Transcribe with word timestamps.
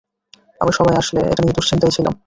আমরা 0.61 0.73
সবাই 0.77 0.95
আসলে 0.97 1.19
এটা 1.23 1.41
নিয়ে 1.43 1.57
দুঃশ্চিন্তায় 1.57 1.93
ছিলাম। 1.97 2.13